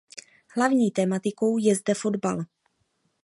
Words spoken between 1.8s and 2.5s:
fotbal.